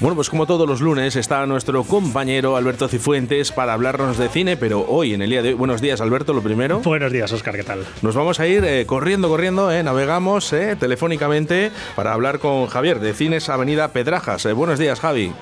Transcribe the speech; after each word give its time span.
Bueno, 0.00 0.14
pues 0.14 0.30
como 0.30 0.46
todos 0.46 0.66
los 0.66 0.80
lunes 0.80 1.14
está 1.14 1.44
nuestro 1.44 1.84
compañero 1.84 2.56
Alberto 2.56 2.88
Cifuentes 2.88 3.52
para 3.52 3.74
hablarnos 3.74 4.16
de 4.16 4.30
cine, 4.30 4.56
pero 4.56 4.86
hoy, 4.88 5.12
en 5.12 5.20
el 5.20 5.28
día 5.28 5.42
de 5.42 5.50
hoy, 5.50 5.54
buenos 5.54 5.82
días 5.82 6.00
Alberto, 6.00 6.32
lo 6.32 6.40
primero. 6.40 6.80
Buenos 6.80 7.12
días 7.12 7.30
Oscar, 7.32 7.54
¿qué 7.54 7.64
tal? 7.64 7.84
Nos 8.00 8.14
vamos 8.14 8.40
a 8.40 8.46
ir 8.46 8.64
eh, 8.64 8.86
corriendo, 8.86 9.28
corriendo, 9.28 9.70
eh, 9.70 9.82
navegamos 9.82 10.54
eh, 10.54 10.74
telefónicamente 10.80 11.70
para 11.96 12.14
hablar 12.14 12.38
con 12.38 12.66
Javier 12.66 12.98
de 12.98 13.12
Cines 13.12 13.50
Avenida 13.50 13.88
Pedrajas. 13.88 14.46
Eh, 14.46 14.54
buenos 14.54 14.78
días 14.78 15.00
Javi. 15.00 15.34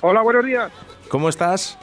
Hola, 0.00 0.22
buenos 0.22 0.46
días. 0.46 0.72
¿Cómo 1.10 1.28
estás? 1.28 1.76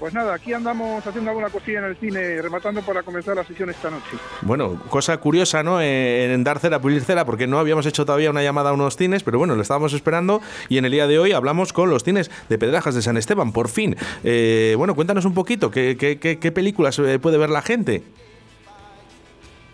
Pues 0.00 0.14
nada, 0.14 0.34
aquí 0.34 0.52
andamos 0.52 1.06
haciendo 1.06 1.30
alguna 1.30 1.50
cosilla 1.50 1.80
en 1.80 1.84
el 1.84 1.96
cine, 1.96 2.42
rematando 2.42 2.80
para 2.80 3.02
comenzar 3.02 3.36
la 3.36 3.44
sesión 3.44 3.70
esta 3.70 3.90
noche. 3.90 4.16
Bueno, 4.42 4.82
cosa 4.88 5.18
curiosa, 5.18 5.62
¿no? 5.62 5.80
Eh, 5.80 6.32
en 6.32 6.42
dar 6.42 6.58
cera, 6.58 6.80
pulir 6.80 7.02
cera, 7.02 7.24
porque 7.24 7.46
no 7.46 7.58
habíamos 7.58 7.84
hecho 7.86 8.06
todavía 8.06 8.30
una 8.30 8.42
llamada 8.42 8.70
a 8.70 8.72
unos 8.72 8.96
cines, 8.96 9.22
pero 9.22 9.38
bueno, 9.38 9.54
lo 9.54 9.62
estábamos 9.62 9.92
esperando 9.92 10.40
y 10.68 10.78
en 10.78 10.86
el 10.86 10.92
día 10.92 11.06
de 11.06 11.18
hoy 11.18 11.32
hablamos 11.32 11.72
con 11.72 11.90
los 11.90 12.02
cines 12.02 12.30
de 12.48 12.58
Pedrajas 12.58 12.94
de 12.94 13.02
San 13.02 13.18
Esteban, 13.18 13.52
por 13.52 13.68
fin. 13.68 13.94
Eh, 14.24 14.74
bueno, 14.78 14.94
cuéntanos 14.94 15.26
un 15.26 15.34
poquito, 15.34 15.70
¿qué, 15.70 15.96
qué, 15.98 16.18
qué, 16.18 16.38
qué 16.38 16.50
películas 16.50 16.98
eh, 16.98 17.18
puede 17.18 17.36
ver 17.36 17.50
la 17.50 17.62
gente? 17.62 18.02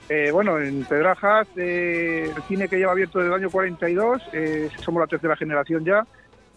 Eh, 0.09 0.31
bueno, 0.33 0.61
en 0.61 0.85
Pedrajas, 0.85 1.49
eh, 1.57 2.31
el 2.35 2.43
cine 2.45 2.69
que 2.69 2.77
lleva 2.77 2.93
abierto 2.93 3.19
desde 3.19 3.35
el 3.35 3.41
año 3.43 3.51
42, 3.51 4.23
eh, 4.33 4.71
somos 4.85 5.01
la 5.01 5.07
tercera 5.07 5.37
generación 5.37 5.85
ya. 5.85 6.07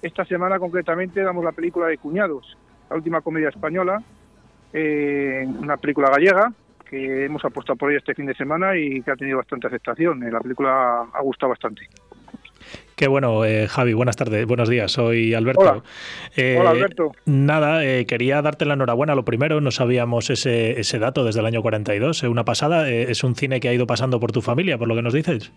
Esta 0.02 0.24
semana 0.26 0.60
concretamente 0.60 1.22
damos 1.22 1.44
la 1.44 1.52
película 1.52 1.88
de 1.88 1.98
Cuñados, 1.98 2.58
la 2.90 2.96
última 2.96 3.22
comedia 3.22 3.50
española, 3.50 4.02
eh, 4.74 5.46
una 5.60 5.78
película 5.78 6.10
gallega 6.10 6.52
que 6.90 7.26
hemos 7.26 7.46
apostado 7.46 7.78
por 7.78 7.92
ella 7.92 8.00
este 8.00 8.16
fin 8.16 8.26
de 8.26 8.34
semana 8.34 8.76
y 8.76 9.02
que 9.02 9.12
ha 9.12 9.16
tenido 9.16 9.38
bastante 9.38 9.68
aceptación. 9.68 10.24
Eh, 10.24 10.32
la 10.32 10.40
película 10.40 11.06
ha 11.14 11.22
gustado 11.22 11.52
bastante. 11.52 11.88
Qué 13.00 13.08
bueno, 13.08 13.46
eh, 13.46 13.70
Javi, 13.70 13.94
buenas 13.94 14.18
tardes, 14.18 14.46
buenos 14.46 14.68
días, 14.68 14.92
soy 14.92 15.34
Alberto. 15.34 15.62
Hola. 15.62 15.84
Eh, 16.36 16.58
Hola, 16.60 16.72
Alberto. 16.72 17.14
Nada, 17.26 17.86
eh, 17.86 18.06
quería 18.06 18.42
darte 18.42 18.66
la 18.66 18.74
enhorabuena. 18.74 19.16
Lo 19.16 19.24
primero, 19.24 19.62
no 19.62 19.72
sabíamos 19.72 20.30
ese, 20.30 20.78
ese 20.82 21.00
dato 21.00 21.24
desde 21.24 21.40
el 21.40 21.46
año 21.46 21.62
42, 21.62 22.24
eh, 22.24 22.28
una 22.28 22.44
pasada. 22.44 22.90
es 22.90 23.24
un 23.24 23.36
cine 23.36 23.62
que 23.62 23.70
ha 23.70 23.74
ido 23.74 23.88
pasando 23.88 24.20
por 24.20 24.34
tu 24.34 24.42
familia, 24.42 24.78
por 24.78 24.90
lo 24.90 24.96
que 24.96 25.02
nos 25.02 25.14
dices. 25.14 25.50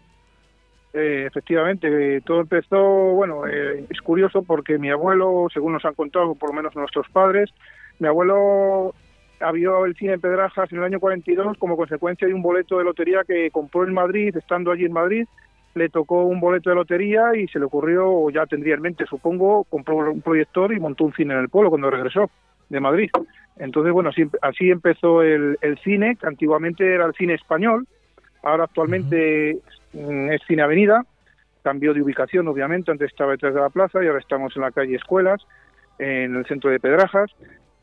Eh, 0.94 1.24
efectivamente, 1.26 2.16
eh, 2.16 2.20
todo 2.20 2.40
empezó, 2.40 2.78
bueno, 3.14 3.46
eh, 3.46 3.86
es 3.88 4.00
curioso 4.02 4.42
porque 4.42 4.76
mi 4.78 4.90
abuelo, 4.90 5.46
según 5.52 5.72
nos 5.72 5.84
han 5.86 5.94
contado, 5.94 6.34
por 6.34 6.50
lo 6.50 6.56
menos 6.56 6.76
nuestros 6.76 7.08
padres, 7.08 7.50
mi 7.98 8.08
abuelo 8.08 8.94
vio 9.54 9.86
el 9.86 9.96
cine 9.96 10.12
en 10.12 10.20
Pedrajas 10.20 10.70
en 10.70 10.78
el 10.78 10.84
año 10.84 11.00
42 11.00 11.56
como 11.58 11.76
consecuencia 11.76 12.28
de 12.28 12.34
un 12.34 12.42
boleto 12.42 12.78
de 12.78 12.84
lotería 12.84 13.24
que 13.26 13.50
compró 13.50 13.84
en 13.84 13.94
Madrid, 13.94 14.36
estando 14.36 14.70
allí 14.70 14.84
en 14.84 14.92
Madrid, 14.92 15.26
le 15.74 15.88
tocó 15.88 16.24
un 16.24 16.38
boleto 16.38 16.70
de 16.70 16.76
lotería 16.76 17.34
y 17.34 17.48
se 17.48 17.58
le 17.58 17.64
ocurrió, 17.64 18.08
o 18.08 18.30
ya 18.30 18.46
tendría 18.46 18.74
en 18.74 18.82
mente, 18.82 19.06
supongo, 19.06 19.64
compró 19.64 20.12
un 20.12 20.20
proyector 20.20 20.72
y 20.72 20.78
montó 20.78 21.04
un 21.04 21.14
cine 21.14 21.32
en 21.34 21.40
el 21.40 21.48
pueblo 21.48 21.70
cuando 21.70 21.90
regresó 21.90 22.30
de 22.68 22.80
Madrid. 22.80 23.10
Entonces, 23.56 23.92
bueno, 23.92 24.10
así, 24.10 24.24
así 24.42 24.70
empezó 24.70 25.22
el, 25.22 25.58
el 25.62 25.78
cine, 25.78 26.16
que 26.16 26.26
antiguamente 26.26 26.94
era 26.94 27.06
el 27.06 27.14
cine 27.14 27.34
español, 27.34 27.86
ahora 28.42 28.64
actualmente 28.64 29.58
mm, 29.92 30.30
es 30.30 30.42
Cine 30.46 30.62
Avenida, 30.62 31.04
cambió 31.62 31.94
de 31.94 32.02
ubicación 32.02 32.48
obviamente, 32.48 32.90
antes 32.90 33.10
estaba 33.10 33.32
detrás 33.32 33.54
de 33.54 33.60
la 33.60 33.70
plaza 33.70 34.02
y 34.02 34.06
ahora 34.06 34.20
estamos 34.20 34.54
en 34.56 34.62
la 34.62 34.72
calle 34.72 34.96
Escuelas, 34.96 35.40
en 35.98 36.36
el 36.36 36.46
centro 36.46 36.70
de 36.70 36.80
Pedrajas, 36.80 37.30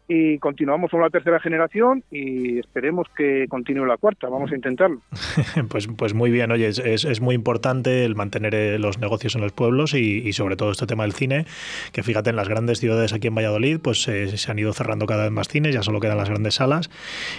y 0.10 0.38
continuamos 0.40 0.92
con 0.92 1.00
la 1.02 1.10
tercera 1.10 1.40
generación 1.40 2.04
y 2.12 2.58
esperemos 2.60 3.08
que 3.16 3.46
continúe 3.48 3.86
la 3.86 3.96
cuarta, 3.98 4.28
vamos 4.28 4.52
a 4.52 4.56
intentarlo. 4.56 5.00
Pues, 5.70 5.88
pues 5.96 6.14
muy 6.14 6.32
bien, 6.32 6.52
oye, 6.52 6.68
es, 6.68 6.80
es- 6.80 7.22
muy 7.22 7.36
importante 7.36 8.06
el 8.06 8.16
mantener 8.16 8.56
eh, 8.56 8.80
los 8.80 8.98
negocios 8.98 9.36
en 9.36 9.42
los 9.42 9.52
pueblos 9.52 9.94
y, 9.94 10.22
y 10.28 10.34
sobre 10.34 10.56
todo 10.56 10.72
este 10.72 10.88
tema 10.88 11.04
del 11.04 11.12
cine, 11.14 11.46
que 11.92 12.02
fíjate, 12.02 12.30
en 12.32 12.36
las 12.38 12.48
grandes 12.50 12.80
ciudades 12.80 13.14
aquí 13.14 13.28
en 13.28 13.36
Valladolid, 13.36 13.80
pues 13.80 14.08
eh, 14.08 14.36
se 14.38 14.52
han 14.52 14.58
ido 14.58 14.74
cerrando 14.74 15.06
cada 15.06 15.24
vez 15.24 15.32
más 15.32 15.48
cines, 15.48 15.74
ya 15.76 15.84
solo 15.84 16.00
quedan 16.00 16.18
las 16.18 16.30
grandes 16.30 16.56
salas 16.56 16.90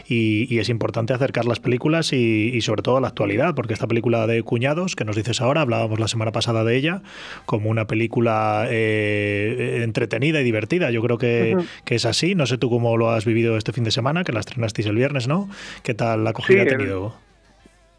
y, 0.07 0.47
y 0.55 0.59
es 0.61 0.69
importante 0.69 1.13
acercar 1.13 1.47
las 1.47 1.59
películas 1.61 2.13
y, 2.13 2.51
y 2.55 2.61
sobre 2.61 2.83
todo 2.83 2.99
a 2.99 3.01
la 3.01 3.09
actualidad, 3.09 3.55
porque 3.57 3.73
esta 3.75 3.87
película 3.89 4.27
de 4.29 4.43
Cuñados, 4.45 4.95
que 4.95 5.05
nos 5.05 5.17
dices 5.17 5.41
ahora, 5.41 5.63
hablábamos 5.63 5.99
la 5.99 6.07
semana 6.09 6.31
pasada 6.31 6.63
de 6.63 6.77
ella, 6.77 7.03
como 7.47 7.69
una 7.71 7.87
película 7.87 8.67
eh, 8.69 9.81
entretenida 9.83 10.41
y 10.41 10.45
divertida, 10.45 10.91
yo 10.91 11.03
creo 11.03 11.19
que, 11.19 11.57
que 11.85 11.95
es 11.97 12.05
así, 12.07 12.35
no 12.35 12.47
sé 12.47 12.59
tú 12.61 12.71
cómo 12.71 12.97
lo 12.97 13.11
has 13.11 13.25
vivido 13.25 13.57
este 13.57 13.73
fin 13.73 13.83
de 13.83 13.91
semana, 13.91 14.23
que 14.23 14.31
la 14.33 14.39
estrenasteis 14.39 14.87
el 14.87 14.95
viernes, 14.95 15.27
¿no? 15.27 15.49
¿Qué 15.83 15.95
tal 15.95 16.23
la 16.23 16.31
acogida 16.31 16.63
Sí, 16.63 16.69
ha 16.69 16.79
tenido? 16.79 17.15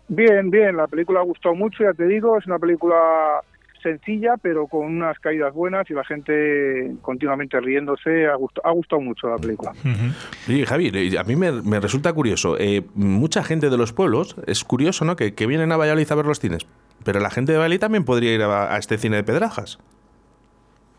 Bien, 0.07 0.49
bien, 0.49 0.77
la 0.77 0.87
película 0.87 1.19
ha 1.19 1.23
gustado 1.23 1.55
mucho, 1.55 1.83
ya 1.83 1.93
te 1.93 2.05
digo, 2.07 2.37
es 2.37 2.45
una 2.45 2.59
película 2.59 2.95
sencilla, 3.81 4.35
pero 4.39 4.67
con 4.67 4.85
unas 4.85 5.17
caídas 5.19 5.53
buenas 5.53 5.89
y 5.89 5.93
la 5.93 6.03
gente 6.03 6.91
continuamente 7.01 7.59
riéndose, 7.59 8.27
ha 8.27 8.35
gustado, 8.35 8.67
ha 8.67 8.71
gustado 8.71 9.01
mucho 9.01 9.27
la 9.27 9.37
película. 9.37 9.71
Ujú. 9.71 10.51
Oye, 10.53 10.65
Javi, 10.65 10.91
eh, 10.93 11.17
a 11.17 11.23
mí 11.23 11.35
me, 11.35 11.51
me 11.63 11.79
resulta 11.79 12.13
curioso. 12.13 12.57
eh, 12.59 12.83
mucha 12.93 13.43
gente 13.43 13.69
de 13.71 13.77
los 13.77 13.91
pueblos, 13.91 14.35
es 14.45 14.63
curioso, 14.63 15.03
¿no? 15.03 15.15
Que, 15.15 15.33
que 15.33 15.47
vienen 15.47 15.71
a 15.71 15.77
Valladolid 15.77 16.11
a 16.11 16.15
ver 16.15 16.25
los 16.27 16.39
cines. 16.39 16.67
Pero 17.03 17.19
la 17.19 17.31
gente 17.31 17.53
de 17.53 17.57
Valladolid 17.57 17.79
también 17.79 18.05
podría 18.05 18.35
ir 18.35 18.43
a, 18.43 18.75
a 18.75 18.77
este 18.77 18.99
cine 18.99 19.15
de 19.15 19.23
Pedrajas. 19.23 19.79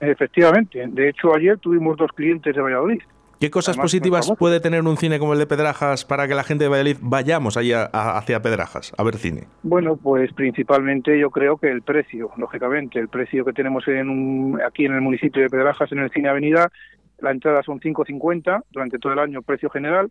Efectivamente, 0.01 0.85
de 0.89 1.11
hecho 1.11 1.33
ayer 1.37 1.59
tuvimos 1.59 1.97
dos 1.97 2.11
clientes 2.13 2.53
de 2.57 2.61
Valladolid. 2.61 3.01
¿Qué 3.43 3.51
cosas 3.51 3.71
Además, 3.75 3.85
positivas 3.87 4.33
puede 4.39 4.61
tener 4.61 4.85
un 4.85 4.97
cine 4.97 5.19
como 5.19 5.33
el 5.33 5.41
de 5.41 5.49
Pedrajas 5.49 6.05
para 6.05 6.29
que 6.29 6.35
la 6.37 6.45
gente 6.45 6.63
de 6.63 6.69
Valladolid 6.71 6.99
vayamos 7.01 7.57
allí 7.57 7.73
a- 7.73 7.91
a- 7.93 8.17
hacia 8.17 8.41
Pedrajas 8.41 8.93
a 8.97 9.03
ver 9.03 9.17
cine? 9.17 9.49
Bueno, 9.65 9.97
pues 9.97 10.33
principalmente 10.33 11.19
yo 11.19 11.29
creo 11.31 11.57
que 11.57 11.69
el 11.69 11.83
precio, 11.83 12.31
lógicamente, 12.37 13.01
el 13.01 13.09
precio 13.09 13.45
que 13.45 13.53
tenemos 13.53 13.89
en 13.89 14.09
un- 14.11 14.61
aquí 14.65 14.85
en 14.85 14.95
el 14.95 15.01
municipio 15.01 15.43
de 15.43 15.51
Pedrajas, 15.51 15.91
en 15.91 15.99
el 15.99 16.11
Cine 16.11 16.29
Avenida, 16.29 16.71
la 17.19 17.33
entrada 17.33 17.65
son 17.65 17.81
5.50 17.81 18.63
durante 18.71 19.01
todo 19.01 19.13
el 19.13 19.19
año, 19.19 19.43
precio 19.43 19.69
general, 19.71 20.09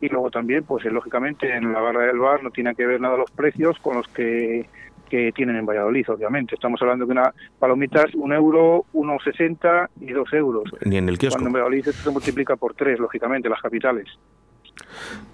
y 0.00 0.08
luego 0.08 0.30
también, 0.30 0.62
pues 0.62 0.84
eh, 0.86 0.90
lógicamente, 0.92 1.52
en 1.52 1.72
la 1.72 1.80
barra 1.80 2.06
del 2.06 2.20
bar 2.20 2.44
no 2.44 2.52
tiene 2.52 2.76
que 2.76 2.86
ver 2.86 3.00
nada 3.00 3.16
los 3.16 3.32
precios 3.32 3.76
con 3.80 3.96
los 3.96 4.06
que, 4.06 4.68
que 5.08 5.32
tienen 5.32 5.56
en 5.56 5.66
Valladolid, 5.66 6.08
obviamente. 6.08 6.54
Estamos 6.54 6.80
hablando 6.82 7.06
de 7.06 7.12
una 7.12 7.32
palomitas, 7.58 8.14
un 8.14 8.32
euro, 8.32 8.84
1,60 8.92 9.88
y 10.00 10.12
dos 10.12 10.32
euros. 10.32 10.70
Ni 10.84 10.96
en 10.96 11.08
el 11.08 11.18
kiosco. 11.18 11.38
Cuando 11.38 11.48
en 11.48 11.52
Valladolid 11.54 11.88
esto 11.88 12.02
se 12.02 12.10
multiplica 12.10 12.56
por 12.56 12.74
tres, 12.74 12.98
lógicamente, 12.98 13.48
las 13.48 13.60
capitales. 13.60 14.06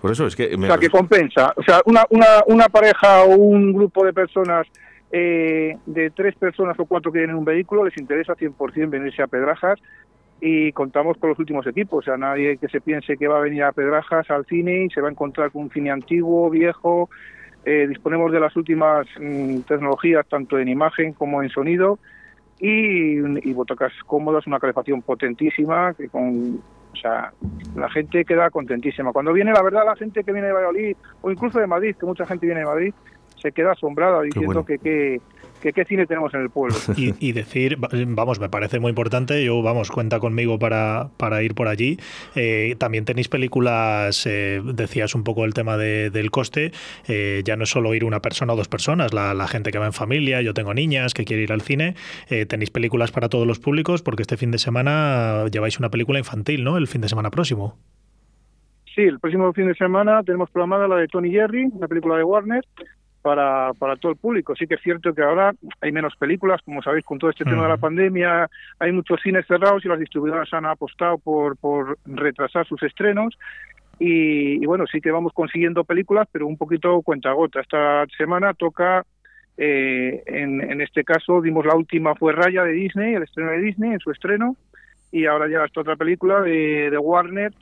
Por 0.01 0.13
eso 0.13 0.27
es 0.27 0.37
que... 0.37 0.57
me 0.57 0.67
O 0.67 0.71
sea, 0.71 0.79
que 0.79 0.89
compensa. 0.89 1.53
O 1.57 1.63
sea, 1.63 1.81
una, 1.87 2.05
una, 2.11 2.27
una 2.47 2.69
pareja 2.69 3.25
o 3.25 3.37
un 3.37 3.73
grupo 3.73 4.05
de 4.05 4.13
personas, 4.13 4.67
eh, 5.11 5.77
de 5.87 6.11
tres 6.11 6.35
personas 6.37 6.79
o 6.79 6.87
cuatro 6.87 7.13
que 7.13 7.21
tienen 7.21 7.37
un 7.37 7.45
vehículo, 7.45 7.85
les 7.85 7.97
interesa 7.99 8.35
100% 8.35 8.89
venirse 8.89 9.23
a 9.23 9.27
Pedrajas 9.27 9.79
y 10.41 10.73
contamos 10.73 11.17
con 11.19 11.31
los 11.31 11.39
últimos 11.39 11.67
equipos. 11.67 12.05
O 12.05 12.05
sea, 12.05 12.17
nadie 12.17 12.59
que 12.59 12.69
se 12.69 12.81
piense 12.81 13.17
que 13.17 13.29
va 13.29 13.39
a 13.39 13.43
venir 13.43 13.63
a 13.63 13.73
Pedrajas 13.73 14.31
al 14.31 14.45
cine 14.47 14.85
y 14.85 14.91
se 14.91 15.01
va 15.01 15.09
a 15.09 15.13
encontrar 15.13 15.51
con 15.51 15.63
un 15.63 15.71
cine 15.71 15.91
antiguo, 15.91 16.51
viejo. 16.51 17.09
Eh, 17.65 17.87
disponemos 17.89 18.31
de 18.33 18.41
las 18.41 18.55
últimas 18.57 19.07
mm, 19.19 19.61
tecnologías, 19.61 20.27
tanto 20.29 20.59
en 20.59 20.69
imagen 20.69 21.13
como 21.13 21.43
en 21.43 21.49
sonido. 21.49 21.99
Y, 22.61 23.19
y 23.19 23.53
butacas 23.53 23.93
cómodas, 24.07 24.47
una 24.47 24.61
calefacción 24.61 25.03
potentísima, 25.03 25.93
que 25.95 26.09
con 26.09 26.61
o 26.95 26.97
sea, 26.97 27.33
la 27.75 27.91
gente 27.91 28.25
queda 28.25 28.51
contentísima. 28.51 29.13
Cuando 29.13 29.33
viene, 29.33 29.53
la 29.53 29.63
verdad, 29.63 29.85
la 29.85 29.97
gente 29.97 30.23
que 30.23 30.33
viene 30.33 30.47
de 30.47 30.53
Valladolid, 30.53 30.97
o 31.23 31.31
incluso 31.31 31.59
de 31.59 31.67
Madrid, 31.67 31.97
que 31.99 32.07
mucha 32.07 32.25
gente 32.25 32.47
viene 32.47 32.61
de 32.61 32.67
Madrid, 32.67 32.95
se 33.37 33.51
queda 33.51 33.73
asombrada 33.73 34.23
diciendo 34.23 34.63
bueno. 34.63 34.65
que 34.65 34.79
qué 34.79 35.21
que 35.65 35.73
qué 35.73 35.85
cine 35.87 36.07
tenemos 36.07 36.33
en 36.35 36.43
el 36.43 36.51
pueblo. 36.51 36.77
Y, 36.97 37.15
y 37.19 37.33
decir, 37.33 37.83
va- 37.83 37.89
vamos, 37.93 38.39
me 38.39 38.49
parece 38.49 38.79
muy 38.79 38.91
importante, 38.91 39.43
yo, 39.45 39.63
vamos, 39.63 39.91
cuenta 39.91 40.21
conmigo 40.21 40.59
para, 40.59 41.09
para 41.17 41.43
ir 41.43 41.55
por 41.55 41.67
allí. 41.69 41.99
Eh, 42.37 42.77
también 42.79 43.05
tenéis 43.05 43.29
películas, 43.29 44.27
eh, 44.27 44.61
decías 44.63 45.15
un 45.15 45.25
poco 45.25 45.45
el 45.45 45.55
tema 45.55 45.77
de- 45.77 46.11
del 46.11 46.31
coste, 46.31 46.71
eh, 47.09 47.43
ya 47.45 47.57
no 47.57 47.65
es 47.65 47.71
solo 47.71 47.95
ir 47.95 48.05
una 48.05 48.21
persona 48.21 48.53
o 48.53 48.57
dos 48.57 48.69
personas, 48.69 49.13
la, 49.15 49.35
la 49.35 49.49
gente 49.49 49.73
que 49.73 49.79
va 49.79 49.87
en 49.87 49.93
familia, 49.93 50.43
yo 50.43 50.55
tengo 50.55 50.73
niñas 50.75 51.15
que 51.15 51.25
quiere 51.25 51.43
ir 51.43 51.53
al 51.53 51.63
cine, 51.63 51.95
tenéis 52.49 52.71
películas 52.71 53.11
para 53.11 53.29
todos 53.29 53.47
los 53.47 53.59
públicos 53.59 54.03
porque 54.03 54.23
este 54.23 54.37
fin 54.37 54.51
de 54.51 54.59
semana 54.59 55.47
lleváis 55.51 55.79
una 55.79 55.89
película 55.91 56.19
infantil, 56.19 56.63
¿no? 56.63 56.77
El 56.77 56.87
fin 56.87 57.01
de 57.01 57.09
semana 57.09 57.31
próximo. 57.31 57.79
Sí, 58.95 59.01
el 59.03 59.19
próximo 59.19 59.53
fin 59.53 59.67
de 59.67 59.75
semana 59.75 60.23
tenemos 60.23 60.51
programada 60.51 60.87
la 60.87 60.97
de 60.97 61.09
Tony 61.09 61.31
Jerry, 61.31 61.65
una 61.73 61.89
película 61.89 62.17
de 62.17 62.23
Warner, 62.23 62.65
para, 63.25 63.73
para 63.79 63.97
todo 63.97 64.13
el 64.13 64.19
público. 64.19 64.55
Sí 64.55 64.67
que 64.67 64.75
es 64.75 64.83
cierto 64.83 65.15
que 65.15 65.23
ahora 65.23 65.55
hay 65.81 65.93
menos 65.93 66.15
películas, 66.17 66.61
como 66.63 66.83
sabéis, 66.83 67.07
con 67.07 67.19
todo 67.19 67.31
este 67.31 67.45
tema 67.45 67.63
de 67.63 67.71
la 67.71 67.79
pandemia, 67.79 68.49
hay 68.79 68.93
muchos 68.93 69.21
cines 69.23 69.47
cerrados 69.47 69.83
y 69.85 69.89
las 69.89 69.99
distribuidoras 69.99 70.53
han 70.53 70.67
apostado 70.67 71.17
por, 71.17 71.57
por 71.57 71.97
retrasar 72.05 72.67
sus 72.67 72.83
estrenos. 72.83 73.39
Y, 73.99 74.63
y 74.63 74.67
bueno, 74.67 74.85
sí 74.87 75.01
que 75.01 75.11
vamos 75.11 75.33
consiguiendo 75.33 75.85
películas, 75.85 76.29
pero 76.31 76.47
un 76.47 76.59
poquito 76.59 77.01
cuenta 77.03 77.33
gota. 77.33 77.61
Esta 77.61 78.05
semana 78.19 78.53
toca 78.53 79.03
Eh, 79.57 80.23
en, 80.27 80.61
en, 80.61 80.81
este 80.81 81.05
caso 81.05 81.41
dimos 81.41 81.65
la 81.65 81.77
última 81.77 82.17
fue 82.17 82.33
Raya 82.33 82.65
de 82.65 82.73
Disney, 82.73 83.15
el 83.15 83.23
estreno 83.23 83.53
de 83.53 83.61
Disney, 83.63 83.93
en 83.93 84.01
su 84.01 84.11
estreno, 84.11 84.57
y 85.13 85.27
ahora 85.27 85.47
llega 85.47 85.65
esta 85.65 85.83
otra 85.83 85.95
película 85.95 86.41
de, 86.41 86.91
de 86.91 86.99
Warner 86.99 87.53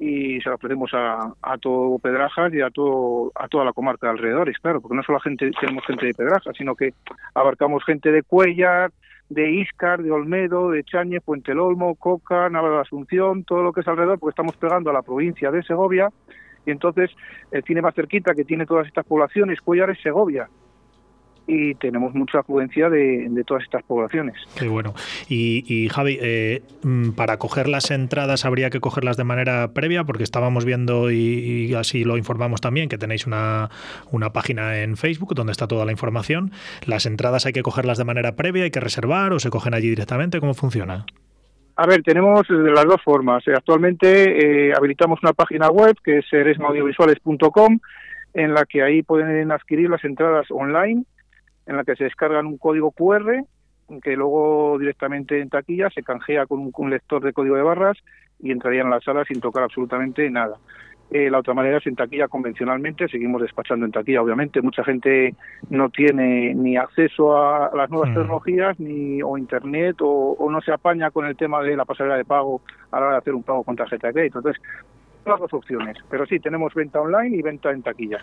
y 0.00 0.40
se 0.40 0.48
la 0.48 0.54
ofrecemos 0.54 0.90
a, 0.94 1.34
a, 1.42 1.58
todo 1.58 1.98
Pedrajas 1.98 2.52
y 2.54 2.62
a 2.62 2.70
todo 2.70 3.30
a 3.34 3.46
toda 3.48 3.66
la 3.66 3.74
comarca 3.74 4.06
de 4.06 4.12
alrededores, 4.12 4.58
claro, 4.58 4.80
porque 4.80 4.96
no 4.96 5.02
solo 5.02 5.20
gente, 5.20 5.50
tenemos 5.60 5.84
gente 5.86 6.06
de 6.06 6.14
Pedrajas, 6.14 6.56
sino 6.56 6.74
que 6.74 6.94
abarcamos 7.34 7.84
gente 7.84 8.10
de 8.10 8.22
Cuellar, 8.22 8.90
de 9.28 9.50
Iscar, 9.50 10.02
de 10.02 10.10
Olmedo, 10.10 10.70
de 10.70 10.82
Chañe, 10.84 11.20
Puente 11.20 11.52
el 11.52 11.60
Olmo, 11.60 11.94
Coca, 11.96 12.48
Nava 12.48 12.70
de 12.70 12.80
Asunción, 12.80 13.44
todo 13.44 13.62
lo 13.62 13.72
que 13.74 13.82
es 13.82 13.88
alrededor, 13.88 14.18
porque 14.18 14.32
estamos 14.32 14.56
pegando 14.56 14.88
a 14.88 14.94
la 14.94 15.02
provincia 15.02 15.50
de 15.50 15.62
Segovia. 15.62 16.08
Y 16.64 16.70
entonces 16.70 17.10
el 17.50 17.62
cine 17.64 17.82
más 17.82 17.94
cerquita 17.94 18.34
que 18.34 18.44
tiene 18.44 18.64
todas 18.64 18.86
estas 18.86 19.04
poblaciones, 19.04 19.60
Cuellar 19.60 19.90
es 19.90 20.00
Segovia 20.00 20.48
y 21.46 21.74
tenemos 21.74 22.14
mucha 22.14 22.40
afluencia 22.40 22.88
de, 22.88 23.28
de, 23.28 23.44
todas 23.44 23.62
estas 23.64 23.82
poblaciones. 23.82 24.36
Qué 24.56 24.68
bueno. 24.68 24.94
Y, 25.28 25.64
y 25.66 25.88
Javi, 25.88 26.18
eh, 26.20 26.62
mm, 26.82 27.10
para 27.10 27.38
coger 27.38 27.68
las 27.68 27.90
entradas 27.90 28.44
habría 28.44 28.70
que 28.70 28.80
cogerlas 28.80 29.16
de 29.16 29.24
manera 29.24 29.72
previa, 29.72 30.04
porque 30.04 30.22
estábamos 30.22 30.64
viendo 30.64 31.10
y, 31.10 31.16
y, 31.16 31.74
así 31.74 32.04
lo 32.04 32.16
informamos 32.16 32.60
también, 32.60 32.88
que 32.88 32.98
tenéis 32.98 33.26
una, 33.26 33.70
una 34.10 34.32
página 34.32 34.80
en 34.80 34.96
Facebook 34.96 35.34
donde 35.34 35.52
está 35.52 35.66
toda 35.66 35.84
la 35.84 35.92
información. 35.92 36.52
¿Las 36.86 37.06
entradas 37.06 37.46
hay 37.46 37.52
que 37.52 37.62
cogerlas 37.62 37.98
de 37.98 38.04
manera 38.04 38.36
previa, 38.36 38.64
hay 38.64 38.70
que 38.70 38.80
reservar 38.80 39.32
o 39.32 39.38
se 39.38 39.50
cogen 39.50 39.74
allí 39.74 39.88
directamente? 39.88 40.40
¿Cómo 40.40 40.54
funciona? 40.54 41.06
A 41.76 41.86
ver, 41.86 42.02
tenemos 42.02 42.46
de 42.46 42.70
las 42.72 42.84
dos 42.84 43.02
formas. 43.02 43.42
Actualmente 43.48 44.68
eh, 44.68 44.72
habilitamos 44.76 45.20
una 45.22 45.32
página 45.32 45.70
web 45.70 45.96
que 46.04 46.18
es 46.18 46.32
eresmaaudiovisuales.com 46.32 47.78
en 48.34 48.54
la 48.54 48.64
que 48.66 48.82
ahí 48.82 49.02
pueden 49.02 49.50
adquirir 49.50 49.88
las 49.90 50.04
entradas 50.04 50.46
online 50.50 51.04
en 51.66 51.76
la 51.76 51.84
que 51.84 51.96
se 51.96 52.04
descargan 52.04 52.46
un 52.46 52.58
código 52.58 52.90
QR 52.90 53.44
que 54.02 54.14
luego 54.14 54.78
directamente 54.78 55.40
en 55.40 55.48
taquilla 55.48 55.90
se 55.90 56.02
canjea 56.02 56.46
con 56.46 56.60
un, 56.60 56.72
un 56.76 56.90
lector 56.90 57.24
de 57.24 57.32
código 57.32 57.56
de 57.56 57.62
barras 57.62 57.98
y 58.38 58.52
entrarían 58.52 58.86
a 58.86 58.90
la 58.90 59.00
sala 59.00 59.24
sin 59.24 59.40
tocar 59.40 59.64
absolutamente 59.64 60.30
nada. 60.30 60.56
Eh, 61.10 61.28
la 61.28 61.40
otra 61.40 61.54
manera 61.54 61.78
es 61.78 61.86
en 61.88 61.96
taquilla 61.96 62.28
convencionalmente, 62.28 63.08
seguimos 63.08 63.42
despachando 63.42 63.84
en 63.84 63.90
taquilla, 63.90 64.22
obviamente. 64.22 64.62
Mucha 64.62 64.84
gente 64.84 65.34
no 65.68 65.90
tiene 65.90 66.54
ni 66.54 66.76
acceso 66.76 67.36
a 67.36 67.72
las 67.74 67.90
nuevas 67.90 68.10
mm. 68.10 68.14
tecnologías 68.14 68.78
ni 68.78 69.20
o 69.20 69.36
internet 69.36 69.96
o, 70.02 70.36
o, 70.38 70.50
no 70.50 70.60
se 70.60 70.72
apaña 70.72 71.10
con 71.10 71.26
el 71.26 71.36
tema 71.36 71.62
de 71.62 71.76
la 71.76 71.84
pasarela 71.84 72.16
de 72.16 72.24
pago 72.24 72.62
a 72.92 73.00
la 73.00 73.06
hora 73.06 73.14
de 73.14 73.18
hacer 73.18 73.34
un 73.34 73.42
pago 73.42 73.64
con 73.64 73.74
tarjeta 73.74 74.06
de 74.06 74.12
crédito. 74.12 74.38
Entonces, 74.38 74.62
las 75.26 75.40
dos 75.40 75.52
opciones. 75.52 75.96
Pero 76.08 76.26
sí, 76.26 76.38
tenemos 76.38 76.72
venta 76.74 77.00
online 77.00 77.36
y 77.36 77.42
venta 77.42 77.72
en 77.72 77.82
taquilla. 77.82 78.18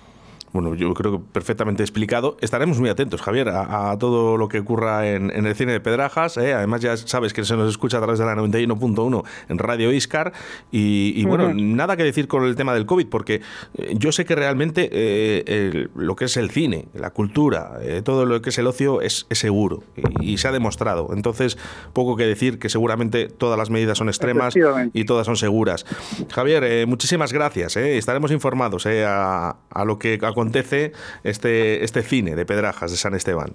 Bueno, 0.57 0.73
yo 0.73 0.91
creo 0.95 1.11
que 1.11 1.19
perfectamente 1.31 1.83
explicado. 1.83 2.35
Estaremos 2.41 2.79
muy 2.79 2.89
atentos, 2.89 3.21
Javier, 3.21 3.49
a, 3.49 3.91
a 3.91 3.99
todo 3.99 4.37
lo 4.37 4.47
que 4.47 4.57
ocurra 4.57 5.07
en, 5.07 5.29
en, 5.29 5.45
el 5.45 5.53
cine 5.53 5.71
de 5.71 5.79
Pedrajas. 5.79 6.35
¿eh? 6.37 6.55
Además, 6.55 6.81
ya 6.81 6.97
sabes 6.97 7.31
que 7.31 7.45
se 7.45 7.55
nos 7.55 7.69
escucha 7.69 7.97
a 7.97 8.01
través 8.01 8.17
de 8.17 8.25
la 8.25 8.33
91.1 8.35 9.23
en 9.49 9.57
Radio 9.59 9.93
Iscar. 9.93 10.33
Y, 10.71 11.13
y 11.15 11.25
bueno, 11.25 11.45
uh 11.45 11.49
-huh. 11.49 11.75
nada 11.75 11.95
que 11.95 12.03
decir 12.03 12.27
con 12.27 12.43
el 12.43 12.55
tema 12.55 12.73
del 12.73 12.87
COVID, 12.87 13.05
porque 13.05 13.41
eh, 13.75 13.93
yo 13.99 14.11
sé 14.11 14.25
que 14.25 14.35
realmente 14.35 14.89
eh, 14.91 15.43
el, 15.45 15.91
lo 15.93 16.15
que 16.15 16.25
es 16.25 16.35
el 16.37 16.49
cine, 16.49 16.87
la 16.95 17.11
cultura, 17.11 17.77
eh, 17.83 18.01
todo 18.03 18.25
lo 18.25 18.41
que 18.41 18.49
es 18.49 18.57
el 18.57 18.65
ocio 18.65 19.01
es, 19.01 19.27
es 19.29 19.37
seguro 19.37 19.83
y, 19.95 20.33
y, 20.33 20.37
se 20.39 20.47
ha 20.47 20.51
demostrado. 20.51 21.09
Entonces, 21.13 21.59
poco 21.93 22.15
que 22.15 22.25
decir 22.25 22.57
que 22.57 22.69
seguramente 22.69 23.27
todas 23.27 23.59
las 23.59 23.69
medidas 23.69 23.99
son 23.99 24.07
extremas 24.07 24.55
y 24.91 25.05
todas 25.05 25.27
son 25.27 25.35
seguras. 25.35 25.85
Javier, 26.31 26.63
eh, 26.63 26.85
muchísimas 26.87 27.31
gracias. 27.31 27.77
Estaremos 27.77 28.31
informados 28.31 28.87
a, 28.87 29.57
a 29.69 29.85
lo 29.85 29.99
que 29.99 30.17
acontece 30.47 30.93
este, 31.23 31.83
este 31.83 32.01
cine 32.01 32.35
de 32.35 32.45
Pedrajas 32.45 32.91
de 32.91 32.97
San 32.97 33.13
Esteban. 33.13 33.53